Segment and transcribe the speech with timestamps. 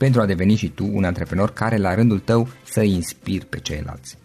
[0.00, 4.16] pentru a deveni și tu un antreprenor care la rândul tău să inspiri pe ceilalți.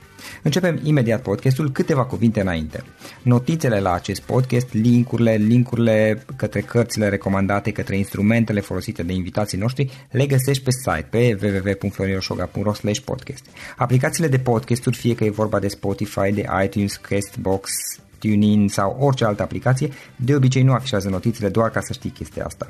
[0.44, 2.84] Începem imediat podcastul, câteva cuvinte înainte.
[3.22, 10.08] Notițele la acest podcast, linkurile, linkurile către cărțile recomandate, către instrumentele folosite de invitații noștri,
[10.12, 12.72] le găsești pe site pe www.florinosoga.ro
[13.06, 13.46] podcast.
[13.78, 17.70] Aplicațiile de podcasturi, fie că e vorba de Spotify, de iTunes, Castbox,
[18.20, 22.46] TuneIn sau orice altă aplicație, de obicei nu afișează notițele doar ca să știi chestia
[22.46, 22.70] asta.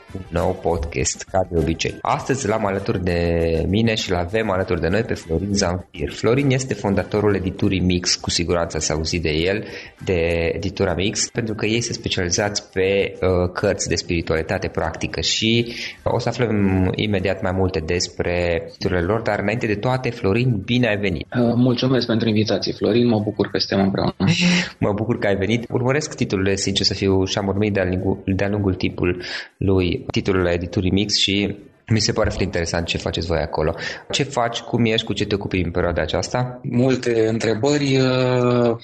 [0.13, 1.97] un nou podcast, ca de obicei.
[2.01, 3.19] Astăzi l-am alături de
[3.67, 6.11] mine și l-avem alături de noi pe Florin Zamfir.
[6.11, 9.63] Florin este fondatorul editurii Mix, cu siguranță ați auzit de el,
[10.05, 15.73] de editura Mix, pentru că ei se specializați pe uh, cărți de spiritualitate practică și
[16.03, 20.87] o să aflăm imediat mai multe despre titlurile lor, dar înainte de toate, Florin, bine
[20.87, 21.27] ai venit!
[21.39, 24.15] Uh, mulțumesc pentru invitație, Florin, mă bucur că suntem împreună.
[24.85, 25.65] mă bucur că ai venit.
[25.69, 29.21] Urmăresc titlurile, sincer să fiu, și am urmărit de-a lungul, de lungul timpul
[29.57, 31.55] lui titlul la editurii Mix și
[31.91, 33.75] mi se pare foarte interesant ce faceți voi acolo.
[34.11, 36.59] Ce faci, cum ești, cu ce te ocupi în perioada aceasta?
[36.63, 37.97] Multe întrebări.
[37.97, 38.75] Uh,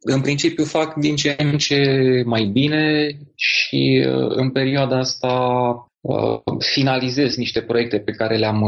[0.00, 1.82] în principiu fac din ce în ce
[2.24, 5.34] mai bine și uh, în perioada asta
[6.00, 8.62] uh, finalizez niște proiecte pe care le-am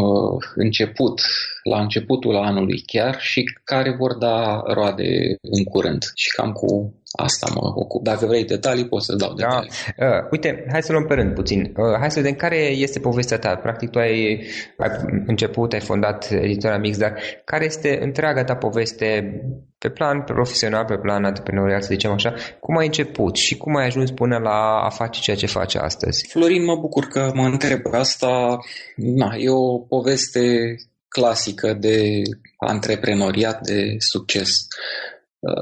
[0.55, 1.21] început
[1.63, 6.03] la începutul anului chiar și care vor da roade în curând.
[6.15, 8.05] Și cam cu asta mă ocup.
[8.05, 9.71] Dacă vrei detalii, pot să dau detalii.
[9.97, 10.07] Da.
[10.07, 11.61] Uh, uite, hai să luăm pe rând puțin.
[11.61, 13.57] Uh, hai să vedem care este povestea ta.
[13.57, 14.47] Practic, tu ai,
[14.79, 14.91] ai
[15.27, 17.15] început, ai fondat editora Mix, dar
[17.45, 19.41] care este întreaga ta poveste
[19.79, 23.87] pe plan profesional, pe plan antreprenorial, să zicem așa, cum ai început și cum ai
[23.87, 26.27] ajuns până la a face ceea ce face astăzi?
[26.29, 28.59] Florin, mă bucur că mă întreb asta.
[28.97, 30.75] Na, e o poveste
[31.09, 32.23] clasică de
[32.59, 34.51] antreprenoriat, de succes.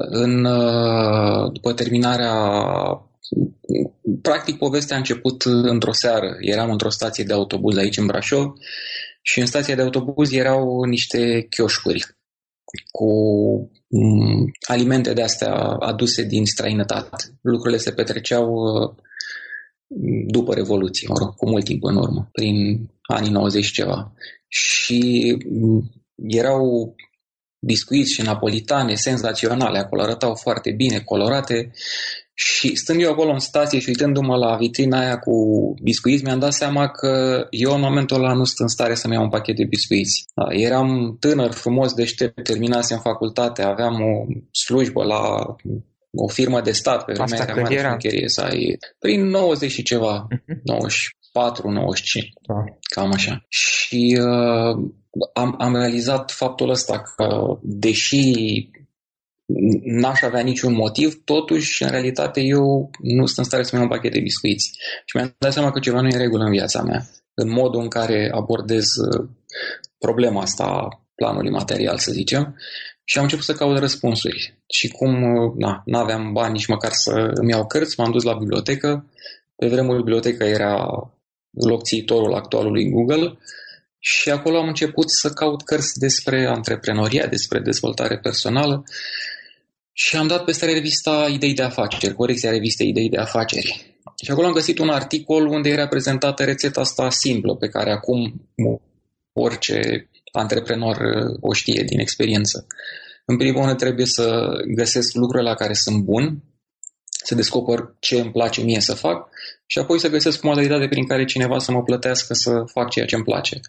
[0.09, 0.43] În,
[1.53, 2.33] după terminarea
[4.21, 6.37] practic povestea a început într-o seară.
[6.39, 8.53] Eram într-o stație de autobuz aici în Brașov
[9.21, 12.05] și în stația de autobuz erau niște chioșcuri
[12.91, 13.11] cu
[13.87, 17.39] mm, alimente de astea aduse din străinătate.
[17.41, 18.53] Lucrurile se petreceau
[20.27, 24.13] după Revoluție, mă rog, cu mult timp în urmă, prin anii 90 ceva.
[24.47, 26.95] Și mm, erau
[27.65, 31.71] biscuiți și napolitane senzaționale, acolo arătau foarte bine, colorate
[32.33, 35.33] Și stând eu acolo în stație și uitându-mă la vitrina aia cu
[35.83, 39.23] biscuiți, mi-am dat seama că eu în momentul ăla nu sunt în stare să-mi iau
[39.23, 40.25] un pachet de biscuiți.
[40.35, 45.21] Da, eram tânăr, frumos, deștept, terminasem facultate, aveam o slujbă la
[46.13, 47.87] o firmă de stat pe vremea Asta era mare era?
[47.89, 50.59] șmecherie să ai prin 90 și ceva, Mhm.
[50.63, 51.20] 94, 95,
[52.41, 52.53] Da.
[52.93, 53.45] cam așa.
[53.47, 54.91] Și uh,
[55.33, 58.33] am, am realizat faptul ăsta că deși
[59.83, 63.95] n-aș avea niciun motiv, totuși, în realitate, eu nu sunt în stare să-mi iau un
[63.95, 64.71] pachet de biscuiți.
[65.05, 67.81] Și mi-am dat seama că ceva nu e în regulă în viața mea, în modul
[67.81, 69.29] în care abordez uh,
[69.97, 72.55] problema asta a planului material, să zicem,
[73.03, 74.57] și am început să caut răspunsuri.
[74.67, 78.37] Și cum uh, na, n-aveam bani nici măcar să îmi iau cărți, m-am dus la
[78.37, 79.05] bibliotecă.
[79.55, 80.87] Pe vremuri biblioteca era
[81.51, 83.37] locțiitorul actualului Google
[83.99, 88.83] și acolo am început să caut cărți despre antreprenoria, despre dezvoltare personală
[89.91, 93.95] și am dat peste revista Idei de afaceri, corecția revistei Idei de afaceri.
[94.23, 98.49] Și acolo am găsit un articol unde era prezentată rețeta asta simplă, pe care acum
[99.33, 102.65] orice antreprenor uh, o știe din experiență.
[103.25, 106.43] În primul rând trebuie să găsesc lucrurile la care sunt bun,
[107.23, 109.29] să descoper ce îmi place mie să fac
[109.71, 113.15] și apoi să găsesc modalitate prin care cineva să mă plătească să fac ceea ce
[113.15, 113.59] îmi place.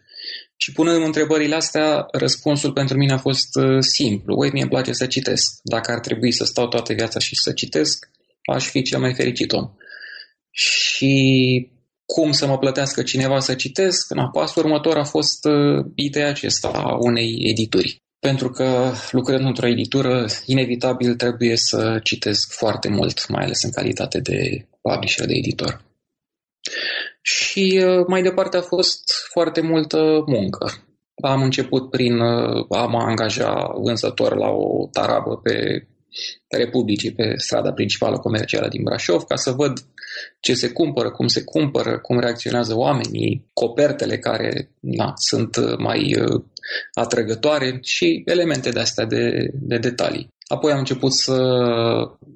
[0.57, 4.35] Și punând întrebările astea, răspunsul pentru mine a fost uh, simplu.
[4.39, 5.61] Uite, mie îmi place să citesc.
[5.63, 8.11] Dacă ar trebui să stau toată viața și să citesc,
[8.55, 9.71] aș fi cel mai fericit om.
[10.51, 11.15] Și
[12.05, 14.15] cum să mă plătească cineva să citesc?
[14.15, 18.03] Na, pasul următor a fost uh, ideea acesta a unei edituri.
[18.19, 24.21] Pentru că lucrând într-o editură, inevitabil trebuie să citesc foarte mult, mai ales în calitate
[24.21, 25.91] de publisher, de editor.
[27.23, 30.73] Și uh, mai departe a fost foarte multă muncă.
[31.23, 35.87] Am început prin uh, a mă angaja vânzător la o tarabă pe
[36.49, 39.85] Republicii, pe strada principală comercială din Brașov, ca să văd
[40.41, 46.43] ce se cumpără, cum se cumpără, cum reacționează oamenii, copertele care na, sunt mai uh,
[46.95, 50.29] atrăgătoare și elemente de astea de, de detalii.
[50.47, 51.37] Apoi am început să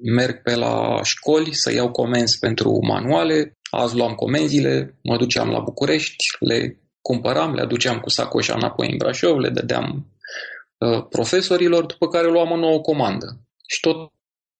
[0.01, 3.56] merg pe la școli, să iau comenzi pentru manuale.
[3.69, 8.97] Azi luam comenzile, mă duceam la București, le cumpăram, le aduceam cu sacoșa înapoi în
[8.97, 10.05] Brașov, le dădeam
[10.77, 13.39] uh, profesorilor, după care luam o nouă comandă.
[13.67, 14.11] Și tot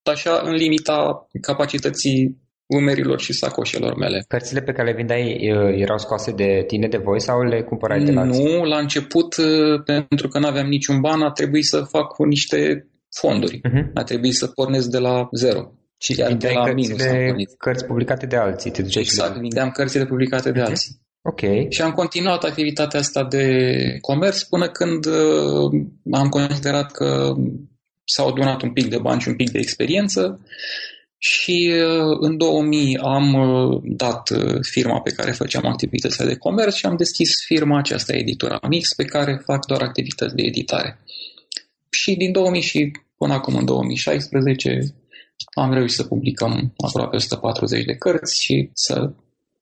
[0.03, 4.25] așa în limita capacității umerilor și sacoșelor mele.
[4.27, 8.03] Cărțile pe care le vindeai uh, erau scoase de tine de voi sau le cumpărai
[8.03, 8.43] de la alții?
[8.43, 12.23] Nu, la început, uh, pentru că nu aveam niciun ban, a trebuit să fac cu
[12.23, 12.87] niște
[13.19, 13.57] fonduri.
[13.57, 13.93] Uh-huh.
[13.93, 15.71] A trebuit să pornesc de la zero.
[15.97, 17.49] Și Chiar de vindeai la minus am cărțile, pornit.
[17.57, 18.71] cărți publicate de alții.
[18.71, 19.39] Te duceai și Exact, le...
[19.41, 20.69] vindeam cărțile publicate de Mhm.
[20.69, 20.99] alții.
[21.21, 21.39] Ok.
[21.69, 23.47] Și am continuat activitatea asta de
[24.01, 27.33] comerț până când uh, am considerat că
[28.03, 30.39] s-au adunat un pic de bani și un pic de experiență
[31.17, 36.73] și uh, în 2000 am uh, dat uh, firma pe care făceam activitățile de comerț
[36.75, 40.99] și am deschis firma aceasta, Editura Mix, pe care fac doar activități de editare.
[41.89, 44.79] Și din 2000 și până acum în 2016
[45.53, 49.11] am reușit să publicăm aproape 140 de cărți și să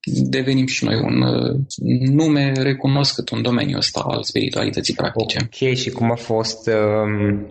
[0.06, 1.60] devenim și noi un uh,
[2.12, 5.38] nume recunoscut în domeniul ăsta al spiritualității practice.
[5.44, 7.48] Ok, și cum a fost, um,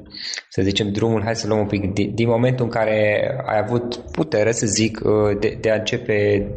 [0.49, 3.97] să zicem, drumul, hai să luăm un pic, din, din momentul în care ai avut
[3.97, 6.49] putere, să zic, uh, de, de a începe,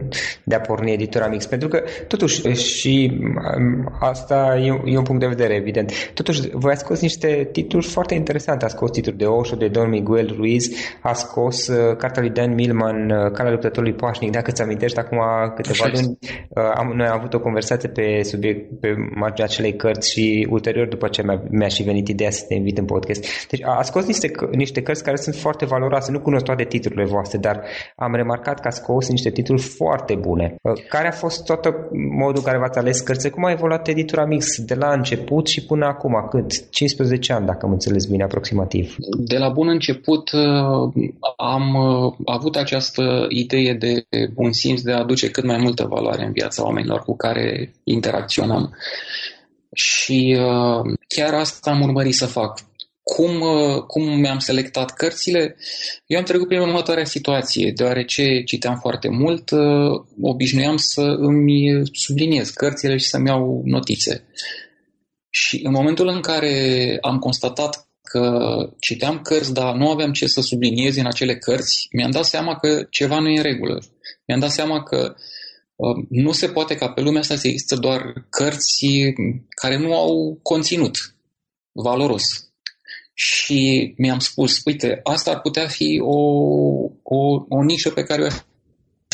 [0.43, 5.21] de a porni editura Mix, pentru că, totuși, și um, asta e, e un punct
[5.21, 9.25] de vedere, evident, totuși, voi ați scos niște titluri foarte interesante, a scos titluri de
[9.25, 10.69] Osho, de Don Miguel Ruiz,
[11.01, 15.19] a scos uh, cartea lui Dan Millman, uh, Calea luptătorului pașnic, dacă îți amintești, acum
[15.55, 16.17] câteva Așa luni,
[16.49, 20.87] uh, am, noi am avut o conversație pe subiect, pe marginea acelei cărți și ulterior,
[20.87, 23.47] după ce mi-a, mi-a și venit ideea să te invit în podcast.
[23.49, 26.11] Deci a, a scos niște, c- niște cărți care sunt foarte valoroase.
[26.11, 27.61] Nu cunosc toate titlurile voastre, dar
[27.95, 30.55] am remarcat că a scos niște titluri foarte bune.
[30.61, 31.65] Uh, Care a fost tot
[32.17, 33.29] modul în care v-ați ales cărțile?
[33.29, 36.27] Cum a evoluat editura Mix de la început și până acum?
[36.29, 36.69] Cât?
[36.69, 38.95] 15 ani, dacă am înțeles bine, aproximativ.
[39.17, 40.91] De la bun început uh,
[41.37, 46.25] am uh, avut această idee de bun simț de a aduce cât mai multă valoare
[46.25, 48.77] în viața oamenilor cu care interacționăm.
[49.73, 52.59] Și uh, chiar asta am urmărit să fac.
[53.03, 55.55] Cum, uh, cum mi-am selectat cărțile?
[56.05, 62.49] Eu am trecut prin următoarea situație, deoarece citeam foarte mult, uh, obișnuiam să îmi subliniez
[62.49, 64.23] cărțile și să-mi iau notițe.
[65.29, 68.47] Și în momentul în care am constatat că
[68.79, 72.87] citeam cărți, dar nu aveam ce să subliniez în acele cărți, mi-am dat seama că
[72.89, 73.81] ceva nu e în regulă.
[74.25, 75.21] Mi-am dat seama că uh,
[76.09, 78.85] nu se poate ca pe lumea asta să există doar cărți
[79.61, 81.15] care nu au conținut
[81.71, 82.23] valoros.
[83.13, 86.19] și mi-am spus, uite, asta ar putea fi o,
[87.03, 88.35] o, o nișă pe care eu aș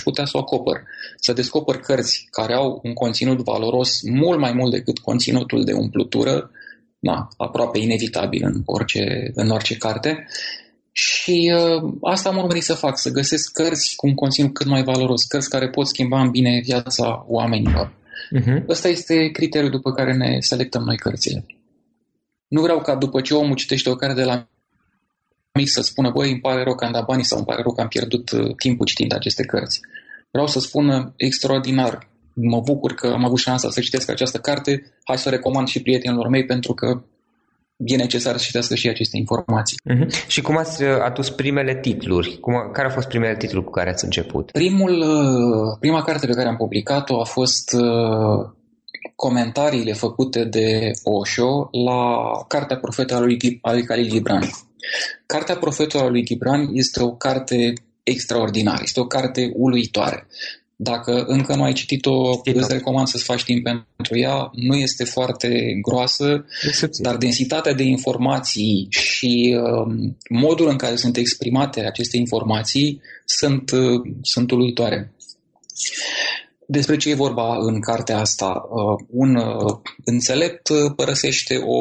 [0.04, 0.84] putea să o acopăr.
[1.16, 6.52] Să descoper cărți care au un conținut valoros mult mai mult decât conținutul de umplutură,
[7.00, 10.28] na, aproape inevitabil în orice, în orice carte.
[10.96, 14.84] Și uh, asta am urmărit să fac, să găsesc cărți cu un conținut cât mai
[14.84, 17.94] valoros, cărți care pot schimba în bine viața oamenilor.
[18.40, 18.68] Uh-huh.
[18.68, 21.46] Ăsta este criteriul după care ne selectăm noi cărțile.
[22.48, 24.48] Nu vreau ca după ce omul citește o carte de la
[25.54, 27.74] mic să spună, băi, îmi pare rău că am dat banii sau îmi pare rău
[27.74, 29.80] că am pierdut uh, timpul citind aceste cărți.
[30.32, 35.18] Vreau să spună extraordinar, mă bucur că am avut șansa să citesc această carte, hai
[35.18, 37.04] să o recomand și prietenilor mei pentru că
[37.78, 39.78] e necesar să citească și aceste informații.
[39.90, 40.28] Uh-huh.
[40.28, 42.38] Și cum ați uh, adus primele titluri?
[42.40, 44.52] Cum, care au fost primele titluri cu care ați început?
[44.52, 47.76] Primul, uh, prima carte pe care am publicat-o a fost
[49.16, 54.50] comentariile făcute de Osho la Cartea Profetului lui, lui Khalil Gibran.
[55.26, 60.28] Cartea Profetului lui Gibran este o carte extraordinară, este o carte uluitoare.
[60.84, 62.60] Dacă încă nu ai citit-o, Citit-o.
[62.60, 64.50] îți recomand să-ți faci timp pentru ea.
[64.54, 66.46] Nu este foarte groasă,
[66.98, 74.02] dar densitatea de informații și uh, modul în care sunt exprimate aceste informații sunt, uh,
[74.22, 75.14] sunt uluitoare.
[76.68, 78.68] Despre ce e vorba în cartea asta?
[78.70, 81.80] Uh, un uh, înțelept uh, părăsește o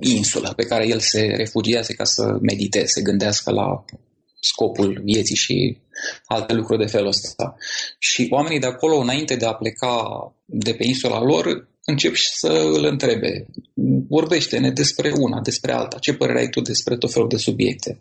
[0.00, 3.84] insulă pe care el se refugiază ca să mediteze, să gândească la
[4.40, 5.78] scopul vieții și
[6.26, 7.56] alte lucruri de felul ăsta.
[7.98, 10.04] Și oamenii de acolo, înainte de a pleca
[10.44, 13.46] de pe insula lor, încep să îl întrebe,
[14.08, 18.00] vorbește-ne despre una, despre alta, ce părere ai tu despre tot felul de subiecte.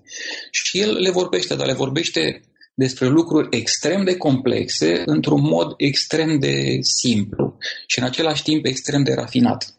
[0.51, 2.41] Și el le vorbește, dar le vorbește
[2.74, 9.03] despre lucruri extrem de complexe într-un mod extrem de simplu și în același timp extrem
[9.03, 9.74] de rafinat.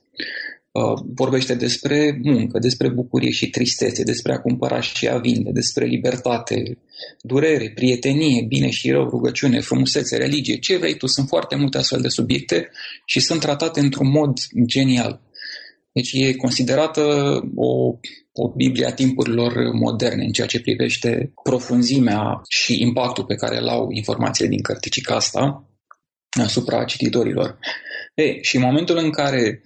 [0.78, 5.84] Uh, vorbește despre muncă, despre bucurie și tristețe, despre a cumpăra și a vinde, despre
[5.84, 6.78] libertate,
[7.22, 11.06] durere, prietenie, bine și rău, rugăciune, frumusețe, religie, ce vrei tu.
[11.06, 12.70] Sunt foarte multe astfel de subiecte
[13.04, 14.32] și sunt tratate într-un mod
[14.66, 15.20] genial.
[15.92, 17.02] Deci e considerată
[17.54, 17.98] o,
[18.32, 23.68] o Biblie a timpurilor moderne în ceea ce privește profunzimea și impactul pe care îl
[23.68, 25.68] au informațiile din cărticica asta
[26.42, 27.58] asupra cititorilor.
[28.14, 29.62] E, și în momentul în care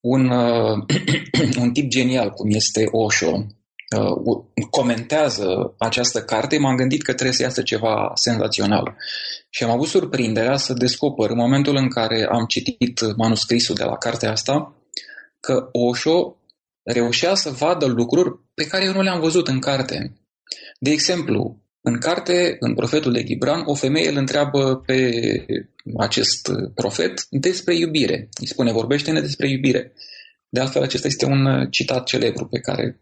[0.00, 0.84] un, uh,
[1.62, 3.46] un tip genial cum este Osho
[3.96, 8.96] uh, comentează această carte, m-am gândit că trebuie să iasă ceva senzațional.
[9.50, 13.96] Și am avut surprinderea să descoper în momentul în care am citit manuscrisul de la
[13.96, 14.74] cartea asta,
[15.40, 16.36] că Osho
[16.82, 20.12] reușea să vadă lucruri pe care eu nu le-am văzut în carte.
[20.78, 25.10] De exemplu, în carte, în profetul de Gibran, o femeie îl întreabă pe
[25.96, 28.28] acest profet despre iubire.
[28.40, 29.92] Îi spune, vorbește-ne despre iubire.
[30.48, 33.00] De altfel, acesta este un citat celebru pe care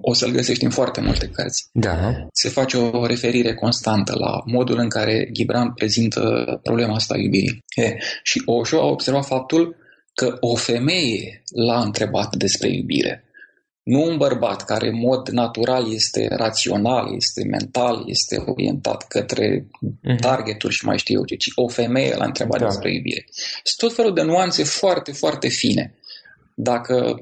[0.00, 1.68] o să-l găsești în foarte multe cărți.
[1.72, 2.26] Da.
[2.32, 6.20] Se face o referire constantă la modul în care Gibran prezintă
[6.62, 7.64] problema asta a iubirii.
[7.76, 9.76] E, și Osho a observat faptul
[10.14, 13.24] că o femeie l-a întrebat despre iubire.
[13.82, 20.16] Nu un bărbat care în mod natural este rațional, este mental, este orientat către mm-hmm.
[20.20, 22.66] targeturi și mai știu eu ce, ci o femeie l-a întrebat da.
[22.66, 23.26] despre iubire.
[23.62, 25.94] Sunt tot felul de nuanțe foarte, foarte fine.
[26.54, 27.18] Dacă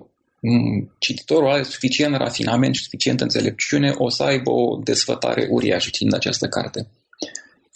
[0.98, 6.46] cititorul are suficient rafinament și suficient înțelepciune, o să aibă o desfătare uriașă citind această
[6.46, 6.86] carte.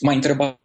[0.01, 0.61] M-a întrebat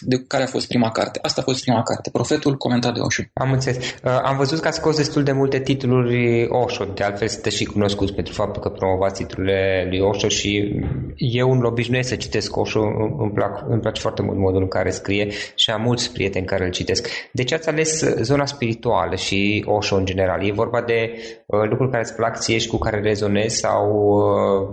[0.00, 1.18] de care a fost prima carte.
[1.22, 3.22] Asta a fost prima carte, Profetul comentat de Osho.
[3.32, 3.76] Am înțeles.
[4.04, 7.64] Uh, am văzut că a scos destul de multe titluri Osho, de altfel sunteți și
[7.64, 10.80] cunoscuți pentru faptul că promovați titlurile lui Osho și
[11.16, 12.80] eu un obișnuiesc să citesc Osho,
[13.18, 16.64] îmi, plac, îmi place foarte mult modul în care scrie și am mulți prieteni care
[16.64, 17.08] îl citesc.
[17.32, 20.46] De ce ați ales zona spirituală și Osho în general?
[20.46, 21.12] E vorba de
[21.46, 23.90] uh, lucruri care îți plac ție și cu care rezonezi sau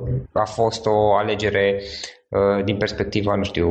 [0.03, 2.18] uh, a fost o alegere Uh,
[2.65, 3.69] din perspectiva, nu știu,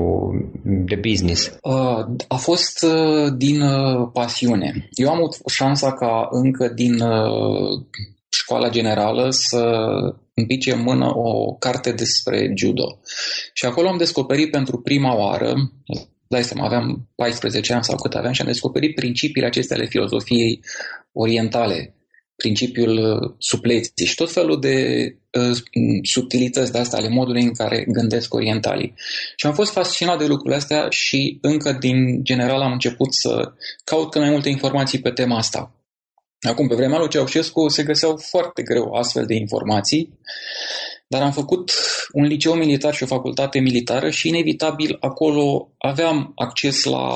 [0.63, 1.59] de business?
[1.63, 3.63] Uh, a fost uh, din
[4.13, 4.89] pasiune.
[4.91, 7.03] Eu am avut șansa ca încă din
[8.29, 9.89] școala generală să
[10.35, 12.99] împice în mână o carte despre judo.
[13.53, 15.55] Și acolo am descoperit pentru prima oară,
[16.29, 20.61] dai seama, aveam 14 ani sau cât aveam și am descoperit principiile acestea ale filozofiei
[21.13, 21.95] orientale
[22.43, 24.77] principiul uh, supleții și tot felul de
[25.33, 25.57] uh,
[26.03, 28.95] subtilități de astea ale modului în care gândesc orientalii.
[29.37, 33.53] Și am fost fascinat de lucrurile astea și încă din general am început să
[33.85, 35.73] caut cât mai multe informații pe tema asta.
[36.41, 40.19] Acum, pe vremea lui Ceaușescu se găseau foarte greu astfel de informații,
[41.09, 41.73] dar am făcut
[42.13, 47.09] un liceu militar și o facultate militară și inevitabil acolo aveam acces la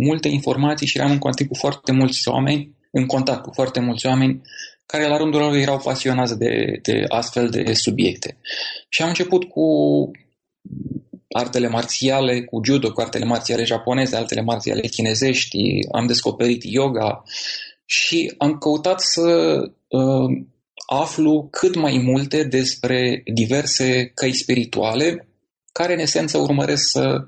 [0.00, 4.06] multe informații și eram în contact cu foarte mulți oameni în contact cu foarte mulți
[4.06, 4.42] oameni
[4.86, 8.36] care la rândul lor erau pasionați de, de astfel de subiecte.
[8.88, 9.62] Și am început cu
[11.28, 15.58] artele marțiale, cu judo, cu artele marțiale japoneze, altele marțiale chinezești,
[15.92, 17.22] am descoperit yoga
[17.84, 19.56] și am căutat să
[19.88, 20.44] uh,
[20.86, 25.28] aflu cât mai multe despre diverse căi spirituale
[25.72, 27.26] care în esență urmăresc să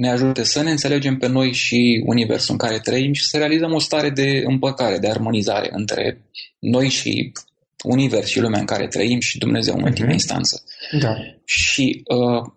[0.00, 3.72] ne ajute să ne înțelegem pe noi și universul în care trăim și să realizăm
[3.72, 6.20] o stare de împăcare, de armonizare între
[6.58, 7.32] noi și
[7.84, 10.12] univers și lumea în care trăim și Dumnezeu în ultima uh-huh.
[10.12, 10.62] instanță.
[11.00, 11.16] Da.
[11.44, 12.52] Și uh,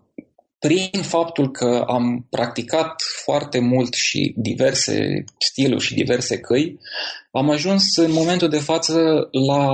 [0.66, 6.78] prin faptul că am practicat foarte mult și diverse stiluri și diverse căi,
[7.30, 9.70] am ajuns în momentul de față la,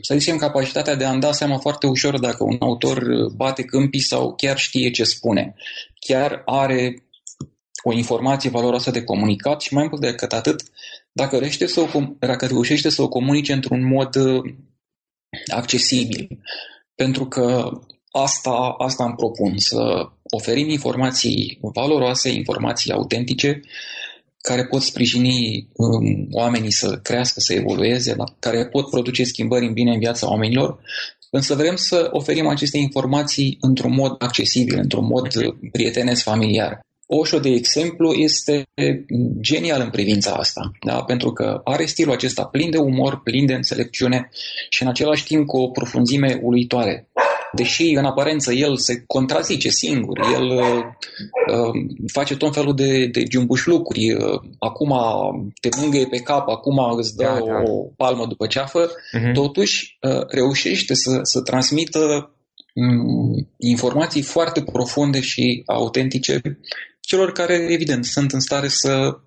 [0.00, 3.04] să zicem, capacitatea de a-mi da seama foarte ușor dacă un autor
[3.36, 5.54] bate câmpii sau chiar știe ce spune.
[6.00, 7.02] Chiar are
[7.82, 10.62] o informație valoroasă de comunicat și mai mult decât atât,
[11.12, 14.54] dacă reușește să o, dacă reușește să o comunice într-un mod uh,
[15.46, 16.28] accesibil.
[16.94, 17.70] Pentru că
[18.22, 23.60] Asta, asta îmi propun, să oferim informații valoroase, informații autentice,
[24.40, 29.72] care pot sprijini um, oamenii să crească, să evolueze, la, care pot produce schimbări în
[29.72, 30.78] bine în viața oamenilor,
[31.30, 35.28] însă vrem să oferim aceste informații într-un mod accesibil, într-un mod
[35.72, 36.80] prietenesc familiar.
[37.06, 38.62] Oșo, de exemplu, este
[39.40, 41.02] genial în privința asta, da?
[41.02, 44.30] pentru că are stilul acesta plin de umor, plin de înțelepciune
[44.68, 47.08] și în același timp cu o profunzime uluitoare
[47.56, 50.82] deși în aparență el se contrazice singur, el uh,
[51.52, 51.70] uh,
[52.12, 53.22] face tot felul de, de
[53.64, 54.92] lucruri, uh, acum
[55.60, 57.70] te mângâie pe cap, acum îți dă da, da.
[57.70, 59.32] o palmă după ceafă, uh-huh.
[59.32, 62.30] totuși uh, reușește să, să transmită
[62.74, 66.40] um, informații foarte profunde și autentice
[67.00, 69.18] celor care, evident, sunt în stare să,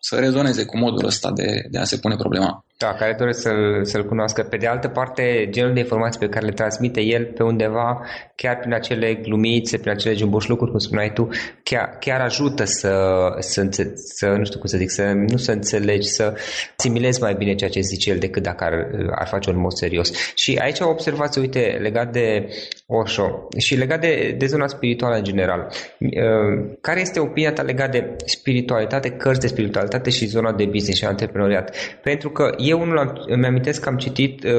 [0.00, 2.64] să rezoneze cu modul ăsta de, de a se pune problema.
[2.82, 4.42] Da, care doresc să-l, să-l cunoască.
[4.42, 8.58] Pe de altă parte, genul de informații pe care le transmite el pe undeva, chiar
[8.58, 11.28] prin acele glumițe, prin acele jumboșlucuri, cum spuneai tu,
[11.62, 12.94] chiar, chiar ajută să,
[13.38, 16.34] să, să, nu știu cum să zic, să nu să înțelegi, să
[16.76, 18.72] similezi mai bine ceea ce zice el decât dacă ar,
[19.10, 20.32] ar face un mod serios.
[20.34, 22.48] Și aici o observație, uite, legat de
[22.86, 25.72] Osho și legat de, de zona spirituală în general.
[25.98, 30.98] Uh, care este opinia ta legat de spiritualitate, cărți de spiritualitate și zona de business
[30.98, 31.76] și antreprenoriat?
[32.02, 34.50] Pentru că eu unul am, îmi amintesc că am citit, uh,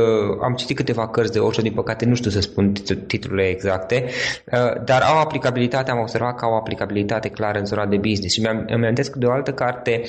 [0.42, 2.74] am citit câteva cărți de Osho, din păcate nu știu să spun
[3.08, 4.06] titlurile exacte,
[4.52, 8.42] uh, dar au aplicabilitate, am observat că au aplicabilitate clară în zona de business și
[8.42, 10.02] mi-am, îmi amintesc de o altă carte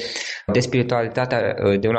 [0.47, 1.97] de spiritualitate uh, de un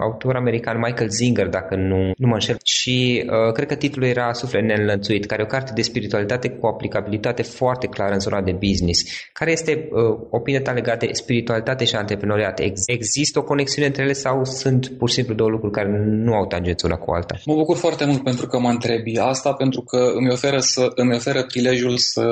[0.00, 4.32] autor american, Michael Zinger, dacă nu, nu mă înșel, și uh, cred că titlul era
[4.32, 8.52] Suflet neînlănțuit, care e o carte de spiritualitate cu aplicabilitate foarte clară în zona de
[8.52, 9.02] business.
[9.32, 12.60] Care este uh, opinia ta legată de spiritualitate și antreprenoriat?
[12.60, 16.32] Ex- există o conexiune între ele sau sunt pur și simplu două lucruri care nu
[16.34, 17.34] au tangență una cu alta?
[17.44, 21.14] Mă bucur foarte mult pentru că mă întrebi asta, pentru că îmi oferă, să, îmi
[21.14, 22.26] oferă prilejul să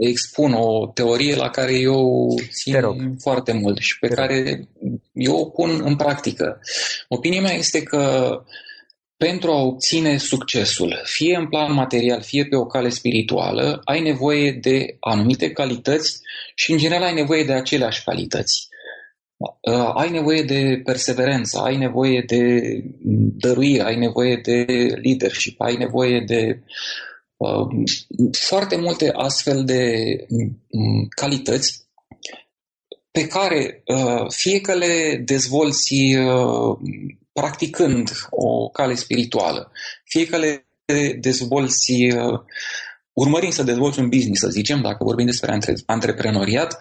[0.00, 2.74] expun o teorie la care eu țin
[3.20, 4.36] foarte mult și pe Te care
[4.80, 4.90] rog.
[5.12, 6.60] eu o pun în practică.
[7.08, 8.02] Opinia mea este că
[9.16, 14.52] pentru a obține succesul, fie în plan material, fie pe o cale spirituală, ai nevoie
[14.52, 16.20] de anumite calități
[16.54, 18.68] și, în general, ai nevoie de aceleași calități.
[19.60, 22.60] Uh, ai nevoie de perseverență, ai nevoie de
[23.38, 24.64] dăruire, ai nevoie de
[25.02, 26.62] leadership, ai nevoie de
[27.36, 27.66] uh,
[28.32, 31.82] foarte multe astfel de um, calități
[33.10, 36.78] pe care uh, fie că le dezvolți uh,
[37.32, 39.72] practicând o cale spirituală,
[40.04, 40.66] fie că le
[41.20, 42.40] dezvolți uh,
[43.12, 46.78] urmărind să dezvolți un business, să zicem, dacă vorbim despre antreprenoriat,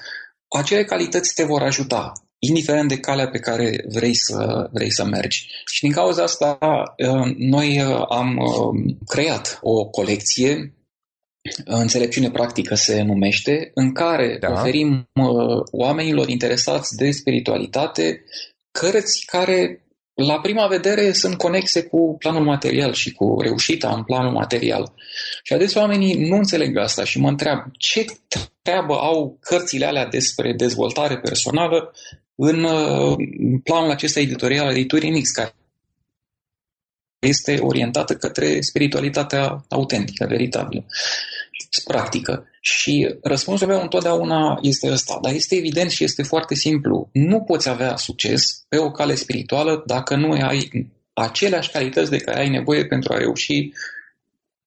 [0.47, 2.11] acele calități te vor ajuta,
[2.47, 5.47] indiferent de calea pe care vrei să, vrei să mergi.
[5.65, 6.57] Și din cauza asta,
[6.97, 8.37] uh, noi uh, am
[9.05, 10.75] creat o colecție
[11.65, 14.51] Înțelepciune practică se numește, în care da.
[14.51, 15.09] oferim
[15.71, 18.23] oamenilor interesați de spiritualitate
[18.71, 24.31] cărți care la prima vedere sunt conexe cu planul material și cu reușita în planul
[24.31, 24.93] material.
[25.43, 28.05] Și adesea oamenii nu înțeleg asta și mă întreabă ce
[28.61, 31.93] treabă au cărțile alea despre dezvoltare personală
[32.35, 32.67] în
[33.63, 35.53] planul acesta editorial al editurii Nix, care
[37.21, 40.85] este orientată către spiritualitatea autentică, veritabilă,
[41.83, 42.45] practică.
[42.61, 47.09] Și răspunsul meu întotdeauna este ăsta, dar este evident și este foarte simplu.
[47.13, 52.39] Nu poți avea succes pe o cale spirituală dacă nu ai aceleași calități de care
[52.39, 53.71] ai nevoie pentru a reuși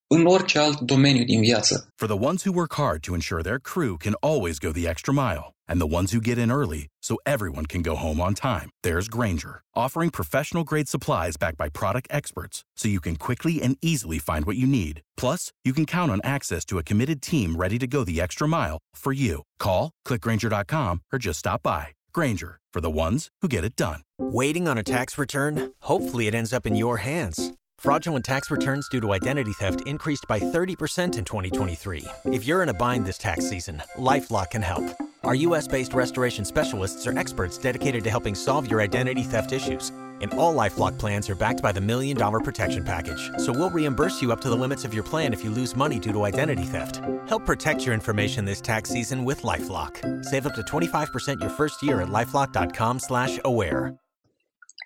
[0.07, 1.93] în orice alt domeniu din viață.
[1.95, 5.13] For the ones who work hard to ensure their crew can always go the extra
[5.13, 5.54] mile.
[5.69, 8.71] And the ones who get in early so everyone can go home on time.
[8.83, 13.77] There's Granger, offering professional grade supplies backed by product experts so you can quickly and
[13.83, 15.03] easily find what you need.
[15.17, 18.49] Plus, you can count on access to a committed team ready to go the extra
[18.49, 19.43] mile for you.
[19.59, 21.89] Call, clickgranger.com, or just stop by.
[22.15, 24.01] Granger, for the ones who get it done.
[24.19, 25.73] Waiting on a tax return?
[25.81, 27.53] Hopefully, it ends up in your hands.
[27.79, 32.05] Fraudulent tax returns due to identity theft increased by 30% in 2023.
[32.27, 34.85] If you're in a bind this tax season, LifeLock can help.
[35.25, 35.67] Our U.S.
[35.67, 39.89] based restoration specialists are experts dedicated to helping solve your identity theft issues.
[40.21, 43.31] And all Lifelock plans are backed by the Million Dollar Protection Package.
[43.39, 45.99] So we'll reimburse you up to the limits of your plan if you lose money
[45.99, 47.01] due to identity theft.
[47.27, 50.25] Help protect your information this tax season with LifeLock.
[50.27, 53.95] Save up to 25% your first year at LifeLock.com slash aware.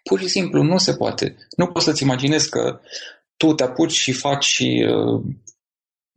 [0.04, 1.36] Pur și simplu nu se poate.
[1.56, 2.80] Nu poți să-ți imaginezi că
[3.36, 5.22] tu te apuci și faci uh,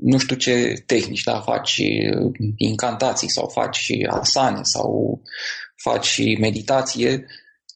[0.02, 1.40] nu știu ce tehnici, da?
[1.40, 5.22] faci uh, incantații sau faci asane sau
[5.76, 7.26] faci meditație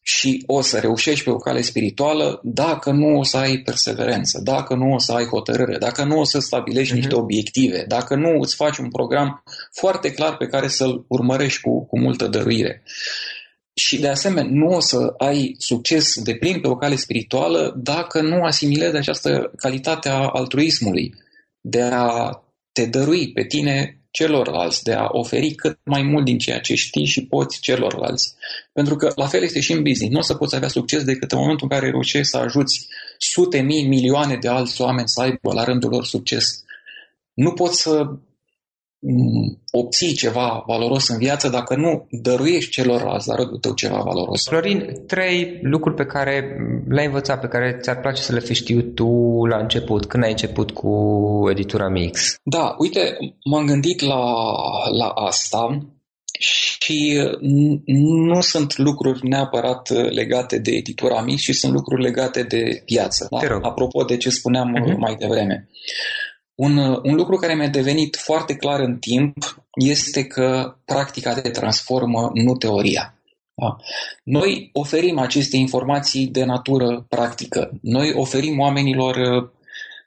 [0.08, 4.76] și o să reușești pe o cale spirituală dacă nu o să ai perseverență, dacă
[4.76, 6.96] nu o să ai hotărâre, dacă nu o să stabilești uh-huh.
[6.96, 11.86] niște obiective, dacă nu îți faci un program foarte clar pe care să-l urmărești cu,
[11.86, 12.84] cu multă dăruire.
[13.74, 18.22] Și de asemenea, nu o să ai succes de plin pe o cale spirituală dacă
[18.22, 21.14] nu asimilezi această calitate a altruismului,
[21.68, 26.60] de a te dărui pe tine celorlalți, de a oferi cât mai mult din ceea
[26.60, 28.34] ce știi și poți celorlalți.
[28.74, 30.14] Pentru că la fel este și în business.
[30.14, 33.62] Nu o să poți avea succes decât în momentul în care reușești să ajuți sute
[33.62, 36.46] mii, milioane de alți oameni să aibă la rândul lor succes.
[37.34, 38.25] Nu poți să mm,
[39.72, 44.44] obții ceva valoros în viață dacă nu dăruiești celorlalți la rândul tău ceva valoros.
[44.48, 48.96] Florin, trei lucruri pe care le-ai învățat, pe care ți-ar place să le fi știut
[48.96, 49.10] tu
[49.50, 50.92] la început, când ai început cu
[51.50, 52.36] editura Mix.
[52.44, 53.18] Da, uite,
[53.50, 54.24] m-am gândit la,
[54.98, 55.90] la asta
[56.40, 57.22] și
[58.26, 63.28] nu sunt lucruri neapărat legate de editura Mix, ci sunt lucruri legate de piață.
[63.30, 63.60] Da?
[63.62, 64.98] Apropo de ce spuneam uh-huh.
[64.98, 65.70] mai devreme.
[66.56, 72.32] Un, un lucru care mi-a devenit foarte clar în timp este că practica te transformă,
[72.34, 73.16] nu teoria.
[73.54, 73.76] Da.
[74.24, 77.72] Noi oferim aceste informații de natură practică.
[77.82, 79.16] Noi oferim oamenilor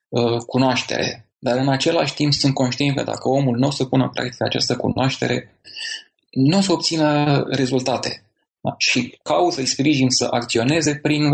[0.09, 1.29] uh, cunoaștere.
[1.39, 4.45] Dar în același timp sunt conștient că dacă omul nu o să pună în practică
[4.45, 5.59] această cunoaștere,
[6.31, 8.23] nu o să obțină rezultate.
[8.61, 8.75] Da.
[8.79, 11.29] Și caut să-i sprijin să acționeze prin,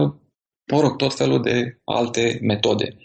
[0.72, 2.96] mă rog, tot felul de alte metode.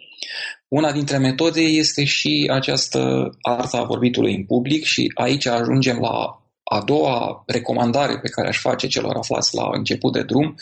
[0.70, 6.44] Una dintre metode este și această arta a vorbitului în public și aici ajungem la
[6.64, 10.56] a doua recomandare pe care aș face celor aflați la început de drum,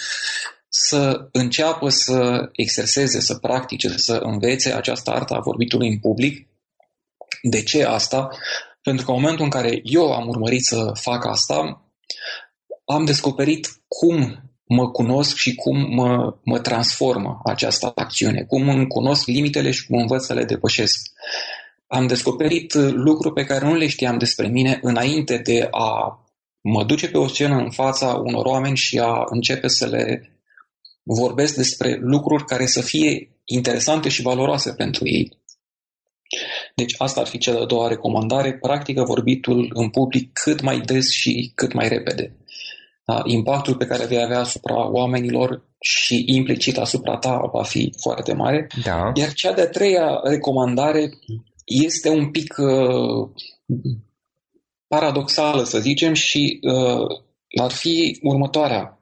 [0.69, 6.47] să înceapă să exerseze, să practice, să învețe această artă a vorbitului în public.
[7.41, 8.29] De ce asta?
[8.81, 11.81] Pentru că în momentul în care eu am urmărit să fac asta,
[12.85, 19.25] am descoperit cum mă cunosc și cum mă, mă transformă această acțiune, cum îmi cunosc
[19.25, 21.11] limitele și cum învăț să le depășesc.
[21.87, 26.19] Am descoperit lucruri pe care nu le știam despre mine înainte de a
[26.61, 30.31] mă duce pe o scenă în fața unor oameni și a începe să le
[31.03, 35.37] vorbesc despre lucruri care să fie interesante și valoroase pentru ei.
[36.75, 41.11] Deci asta ar fi cea de-a doua recomandare, practică vorbitul în public cât mai des
[41.11, 42.46] și cât mai repede da,
[43.23, 48.67] impactul pe care vei avea asupra oamenilor și implicit asupra ta va fi foarte mare.
[48.83, 49.11] Da.
[49.13, 51.09] Iar cea de-a treia recomandare
[51.65, 53.29] este un pic uh,
[54.87, 57.05] paradoxală, să zicem, și uh,
[57.61, 58.99] ar fi următoarea.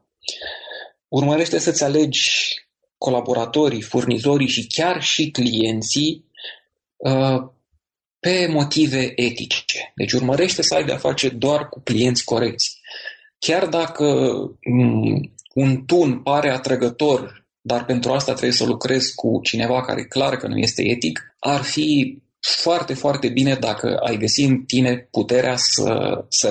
[1.07, 2.53] Urmărește să-ți alegi
[2.97, 6.25] colaboratorii, furnizorii și chiar și clienții
[6.95, 7.43] uh,
[8.19, 9.91] pe motive etice.
[9.95, 12.74] Deci urmărește să ai de-a face doar cu clienți corecți.
[13.39, 14.05] Chiar dacă
[14.69, 20.37] mm, un tun pare atrăgător, dar pentru asta trebuie să lucrezi cu cineva care clar
[20.37, 25.55] că nu este etic, ar fi foarte, foarte bine dacă ai găsi în tine puterea
[25.55, 26.49] să, să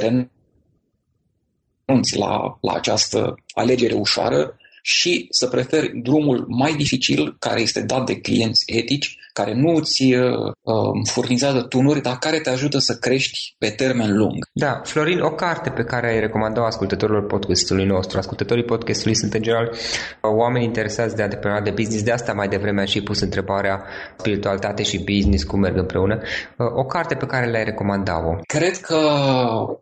[1.86, 8.06] renunți la, la această alegere ușoară și să preferi drumul mai dificil care este dat
[8.06, 12.96] de clienți etici, care nu îți uh, um, furnizează tunuri, dar care te ajută să
[13.00, 14.48] crești pe termen lung.
[14.52, 18.18] Da, Florin, o carte pe care ai recomandat ascultătorilor podcastului nostru.
[18.18, 19.76] Ascultătorii podcastului sunt în general
[20.20, 22.04] oameni interesați de antreprenoriat de business.
[22.04, 23.84] De asta mai devreme am și pus întrebarea
[24.18, 26.20] spiritualitate și business, cum merg împreună.
[26.58, 28.36] Uh, o carte pe care le-ai recomandat-o?
[28.46, 28.98] Cred că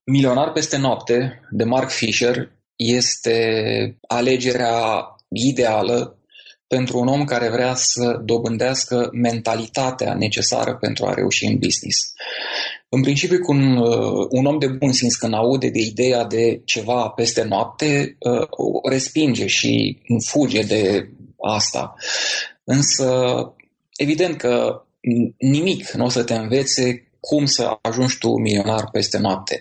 [0.04, 3.36] Milionar peste noapte, de Mark Fisher, este
[4.08, 6.16] alegerea ideală
[6.74, 11.98] pentru un om care vrea să dobândească mentalitatea necesară pentru a reuși în business.
[12.88, 16.62] în principiu, cu un, uh, un om de bun simț când aude de ideea de
[16.64, 21.08] ceva peste noapte, uh, o respinge și fuge de
[21.40, 21.94] asta.
[22.64, 23.08] Însă,
[23.96, 24.82] evident că
[25.38, 29.60] nimic nu o să te învețe cum să ajungi tu milionar peste noapte.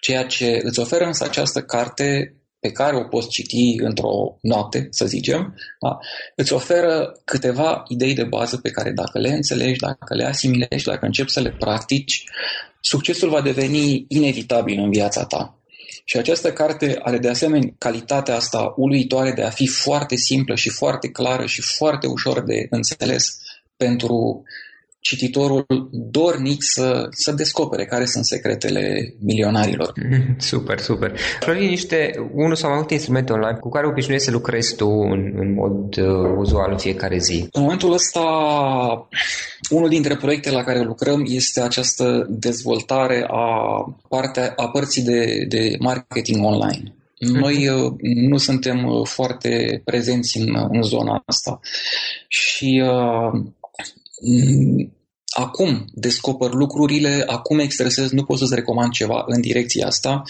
[0.00, 5.06] Ceea ce îți oferă însă această carte pe care o poți citi într-o noapte, să
[5.06, 5.98] zicem, da?
[6.36, 11.04] îți oferă câteva idei de bază pe care dacă le înțelegi, dacă le asimilezi, dacă
[11.06, 12.24] începi să le practici,
[12.80, 15.58] succesul va deveni inevitabil în viața ta.
[16.04, 20.68] Și această carte are de asemenea calitatea asta uluitoare de a fi foarte simplă și
[20.68, 23.38] foarte clară și foarte ușor de înțeles
[23.76, 24.42] pentru
[25.02, 29.92] cititorul dornic să, să descopere care sunt secretele milionarilor.
[30.38, 31.18] Super, super.
[31.40, 35.32] Florin, niște unul sau mai multe instrumente online cu care obișnuiești să lucrezi tu în,
[35.36, 37.48] în mod uh, uzual în fiecare zi?
[37.52, 38.20] În momentul ăsta,
[39.70, 43.46] unul dintre proiectele la care lucrăm este această dezvoltare a,
[44.08, 46.94] partea, a părții de, de marketing online.
[47.18, 47.84] Noi mhm.
[47.84, 47.92] uh,
[48.30, 51.60] nu suntem uh, foarte prezenți în, în zona asta
[52.28, 53.54] și uh, Mm,
[55.34, 60.22] acum descoper lucrurile, acum extresez, nu pot să-ți recomand ceva în direcția asta.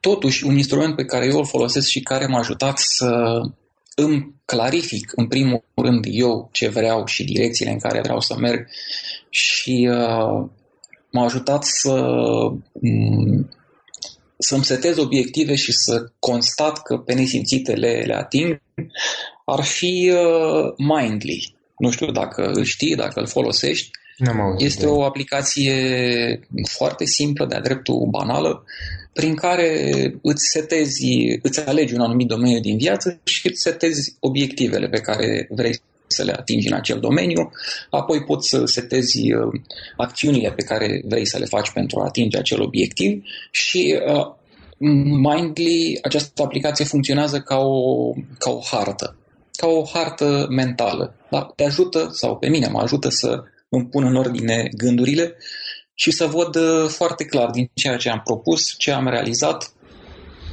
[0.00, 3.40] Totuși, un instrument pe care eu îl folosesc și care m-a ajutat să
[3.94, 8.68] îmi clarific, în primul rând, eu ce vreau și direcțiile în care vreau să merg
[9.30, 10.48] și uh,
[11.10, 11.92] m-a ajutat să
[12.72, 13.48] um,
[14.38, 18.62] să-mi setez obiective și să constat că pe nesimțite le, le ating,
[19.44, 21.54] ar fi uh, Mindly.
[21.80, 23.90] Nu știu dacă îl știi, dacă îl folosești.
[24.58, 25.74] Este o aplicație
[26.68, 28.64] foarte simplă, de-a dreptul banală,
[29.12, 29.70] prin care
[30.22, 31.06] îți setezi,
[31.42, 36.24] îți alegi un anumit domeniu din viață și îți setezi obiectivele pe care vrei să
[36.24, 37.50] le atingi în acel domeniu,
[37.90, 39.60] apoi poți să setezi uh,
[39.96, 44.38] acțiunile pe care vrei să le faci pentru a atinge acel obiectiv și uh,
[44.82, 49.19] Mindly, această aplicație funcționează ca o, ca o hartă
[49.60, 51.14] ca o hartă mentală.
[51.30, 51.52] Da?
[51.56, 55.36] Te ajută, sau pe mine mă ajută să îmi pun în ordine gândurile
[55.94, 59.72] și să văd uh, foarte clar din ceea ce am propus, ce am realizat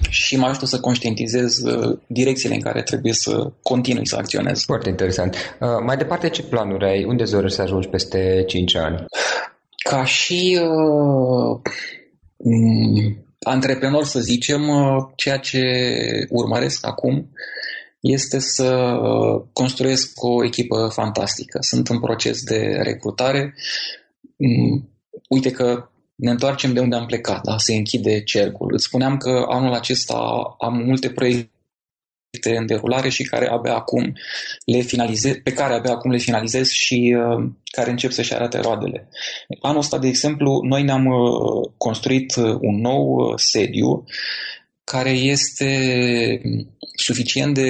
[0.10, 4.64] și mă ajută să conștientizez uh, direcțiile în care trebuie să continui să acționez.
[4.64, 5.36] Foarte interesant.
[5.60, 7.04] Uh, mai departe, ce planuri ai?
[7.04, 9.06] Unde zori să ajungi peste 5 ani?
[9.90, 11.60] Ca și uh,
[13.40, 15.62] antreprenor, să zicem, uh, ceea ce
[16.30, 17.30] urmăresc acum
[18.00, 21.58] este să uh, construiesc o echipă fantastică.
[21.62, 23.56] Sunt în proces de recrutare.
[24.36, 24.90] Mm,
[25.30, 27.58] uite că ne întoarcem de unde am plecat, da?
[27.58, 28.74] se închide cercul.
[28.74, 30.16] Îți spuneam că anul acesta
[30.60, 31.52] am multe proiecte
[32.58, 34.14] în derulare și care abia acum
[34.66, 39.10] le finalizez, pe care abia acum le finalizez și uh, care încep să-și arate roadele.
[39.62, 44.04] Anul ăsta, de exemplu, noi ne-am uh, construit un nou uh, sediu
[44.92, 45.72] care este
[46.96, 47.70] suficient de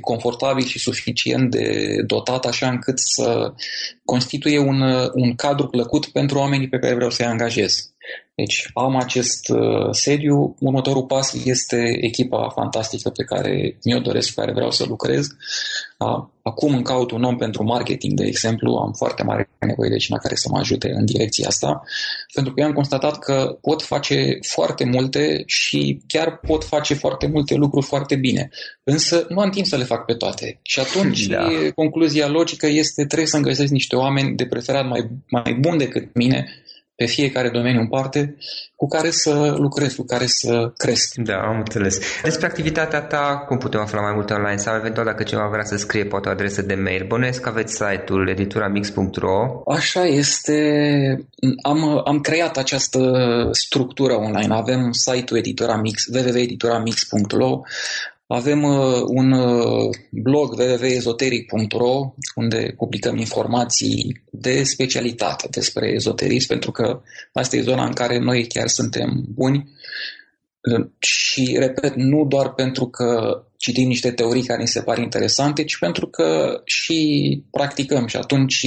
[0.00, 3.52] confortabil și suficient de dotat așa încât să
[4.04, 4.80] constituie un,
[5.12, 7.92] un cadru plăcut pentru oamenii pe care vreau să-i angajez.
[8.34, 10.56] Deci am acest uh, sediu.
[10.60, 15.26] Următorul pas este echipa fantastică pe care mi-o doresc, cu care vreau să lucrez.
[16.42, 18.74] Acum îmi caut un om pentru marketing, de exemplu.
[18.74, 21.82] Am foarte mare nevoie de cineva care să mă ajute în direcția asta,
[22.34, 27.26] pentru că eu am constatat că pot face foarte multe și chiar pot face foarte
[27.26, 28.50] multe lucruri foarte bine.
[28.84, 30.58] Însă nu am timp să le fac pe toate.
[30.62, 31.48] Și atunci da.
[31.74, 36.46] concluzia logică este trebuie să-mi găsesc niște oameni de preferat mai, mai buni decât mine
[36.98, 38.36] pe fiecare domeniu în parte,
[38.76, 41.14] cu care să lucrez, cu care să cresc.
[41.14, 41.98] Da, am înțeles.
[42.22, 45.76] Despre activitatea ta, cum putem afla mai multe online sau eventual dacă cineva vrea să
[45.76, 47.04] scrie poate o adresă de mail?
[47.06, 50.58] Bănuiesc că aveți site-ul edituramix.ro Așa este.
[51.62, 53.00] Am, am creat această
[53.52, 54.54] structură online.
[54.54, 57.60] Avem site-ul Edituramix, www.edituramix.ro
[58.28, 67.00] avem uh, un uh, blog www.ezoteric.ro unde publicăm informații de specialitate despre ezoterism, pentru că
[67.32, 69.76] asta e zona în care noi chiar suntem buni.
[70.98, 75.78] Și, repet, nu doar pentru că citim niște teorii care ni se par interesante, ci
[75.78, 78.66] pentru că și practicăm și atunci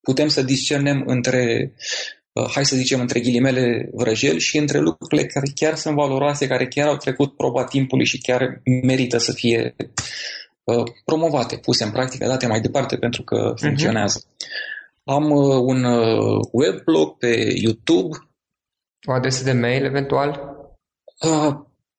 [0.00, 5.46] putem să discernem între Uh, hai să zicem, între ghilimele vrăjeli și între lucrurile care
[5.54, 9.74] chiar sunt valoroase, care chiar au trecut proba timpului și chiar merită să fie
[10.64, 13.60] uh, promovate, puse în practică, date mai departe pentru că uh-huh.
[13.60, 14.24] funcționează.
[15.04, 15.84] Am uh, un
[16.52, 18.16] weblog pe YouTube.
[19.08, 20.58] O adresă de mail eventual?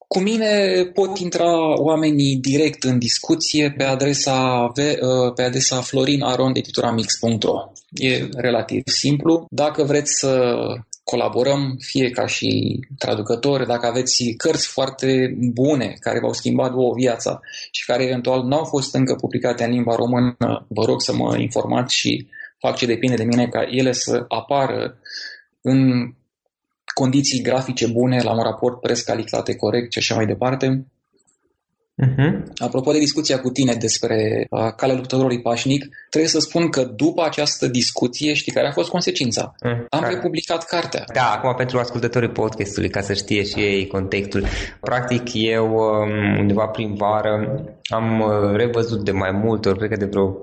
[0.08, 7.72] Cu mine pot intra oamenii direct în discuție pe adresa, uh, pe adresa florinarondedituramix.ro.
[7.91, 9.45] E relativ simplu.
[9.49, 10.56] Dacă vreți să
[11.04, 17.39] colaborăm fie ca și traducători, dacă aveți cărți foarte bune care v-au schimbat o viața
[17.71, 21.38] și care eventual nu au fost încă publicate în limba română, vă rog să mă
[21.38, 22.27] informați și
[22.58, 24.97] fac ce depinde de mine ca ele să apară
[25.62, 26.12] în
[26.93, 30.86] condiții grafice bune, la un raport preț-calitate corect și așa mai departe.
[32.02, 32.44] Uh-huh.
[32.58, 37.24] Apropo de discuția cu tine despre uh, calea luptătorului pașnic, trebuie să spun că după
[37.24, 39.56] această discuție, știi care a fost consecința?
[39.64, 40.14] Uh, Am care?
[40.14, 41.04] republicat cartea.
[41.14, 44.46] Da, acum pentru ascultătorii podcastului, ca să știe și ei contextul.
[44.80, 49.96] Practic, eu um, undeva prin vară am uh, revăzut de mai multe ori, cred că
[49.96, 50.36] de vreo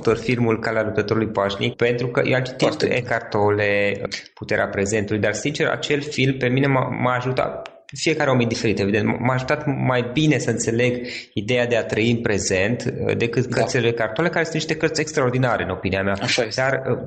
[0.00, 4.00] 7-8 ori filmul Calea luptătorului pașnic, pentru că eu am citit Foarte Eckhart Tolle,
[4.34, 8.78] Puterea prezentului, dar sincer, acel film pe mine m-a, m-a ajutat fiecare om e diferit,
[8.78, 9.18] evident.
[9.18, 13.56] M-a ajutat mai bine să înțeleg ideea de a trăi în prezent uh, decât da.
[13.56, 16.16] cărțile cartole, care sunt niște cărți extraordinare, în opinia mea.
[16.20, 16.60] Așa este.
[16.60, 16.98] Dar uh,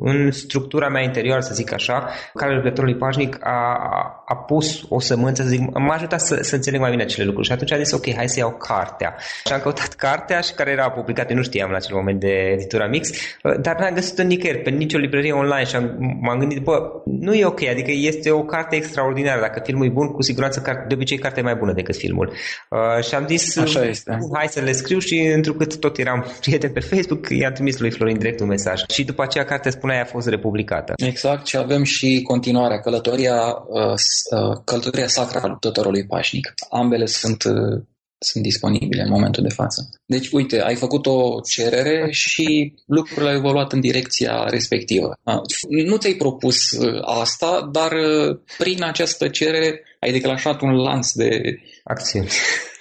[0.00, 3.78] în structura mea interioară, să zic așa, care lucrătorului pașnic a,
[4.26, 7.46] a pus o sămânță, să zic, m-a ajutat să, să înțeleg mai bine acele lucruri.
[7.46, 9.16] Și atunci a zis, ok, hai să iau cartea.
[9.44, 12.86] Și am căutat cartea și care era publicată, nu știam la acel moment de editura
[12.86, 17.02] Mix, uh, dar n-am găsit-o nicăieri, pe nicio librărie online și am, m-am gândit, bă,
[17.04, 19.40] nu e ok, adică este o carte extraordinară.
[19.40, 22.32] Dacă filmul e bun, cu siguranță de obicei cartea e mai bună decât filmul.
[22.68, 24.18] Uh, și am zis, Așa este.
[24.34, 28.18] hai să le scriu și întrucât tot eram prieten pe Facebook, i-am trimis lui Florin
[28.18, 28.80] direct un mesaj.
[28.88, 30.92] Și după aceea cartea spuneai a fost republicată.
[30.96, 33.36] Exact și avem și continuarea, călătoria,
[33.68, 36.54] uh, uh, călătoria sacra a luptătorului pașnic.
[36.70, 37.82] Ambele sunt uh,
[38.22, 39.88] sunt disponibile în momentul de față.
[40.06, 45.12] Deci, uite, ai făcut o cerere și lucrurile au evoluat în direcția respectivă.
[45.68, 46.56] Nu ți-ai propus
[47.00, 47.92] asta, dar
[48.58, 51.40] prin această cerere ai declanșat un lanț de
[51.84, 52.28] acțiuni.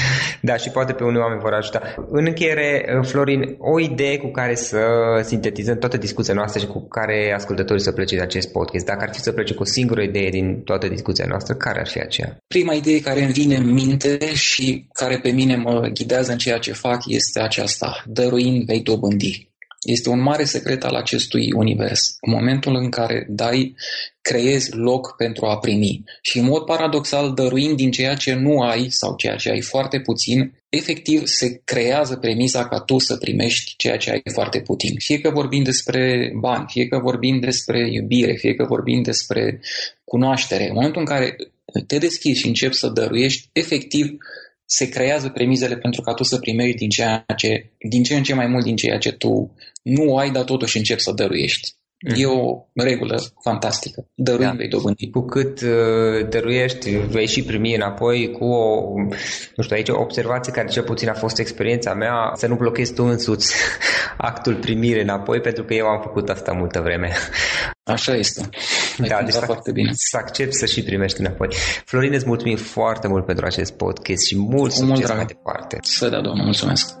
[0.48, 1.94] da, și poate pe unii oameni vor ajuta.
[2.10, 4.80] În încheiere, Florin, o idee cu care să
[5.24, 8.86] sintetizăm toată discuția noastră și cu care ascultătorii să plece de acest podcast.
[8.86, 11.88] Dacă ar fi să plece cu o singură idee din toată discuția noastră, care ar
[11.88, 12.36] fi aceea?
[12.46, 16.58] Prima idee care îmi vine în minte și care pe mine mă ghidează în ceea
[16.58, 18.02] ce fac este aceasta.
[18.06, 19.51] Dăruind vei dobândi.
[19.82, 22.16] Este un mare secret al acestui univers.
[22.20, 23.74] În momentul în care dai,
[24.20, 26.04] creezi loc pentru a primi.
[26.20, 30.00] Și în mod paradoxal, dăruind din ceea ce nu ai sau ceea ce ai foarte
[30.00, 34.94] puțin, efectiv se creează premisa ca tu să primești ceea ce ai foarte puțin.
[34.98, 39.60] Fie că vorbim despre bani, fie că vorbim despre iubire, fie că vorbim despre
[40.04, 40.68] cunoaștere.
[40.68, 41.36] În momentul în care
[41.86, 44.16] te deschizi și începi să dăruiești, efectiv
[44.64, 48.34] se creează premizele pentru ca tu să primești din, ceea ce, din ce în ce
[48.34, 51.80] mai mult din ceea ce tu nu ai, dar totuși începi să dăruiești.
[52.08, 52.14] Mm.
[52.16, 54.06] E o regulă fantastică.
[54.14, 54.56] Dăruind da.
[54.56, 55.10] vei dobândi.
[55.10, 58.92] Cu cât uh, dăruiești, vei și primi înapoi cu o,
[59.56, 62.94] nu știu, aici o observație care cel puțin a fost experiența mea, să nu blochezi
[62.94, 63.54] tu însuți
[64.16, 67.12] actul primire înapoi, pentru că eu am făcut asta multă vreme.
[67.84, 68.48] Așa este.
[69.00, 69.90] Ai da, deci foarte bine.
[69.94, 71.48] Să accepti să și primești înapoi.
[71.84, 75.78] Florin, îți mulțumim foarte mult pentru acest podcast și mult succes mai departe.
[75.80, 77.00] Să da, domnul, mulțumesc.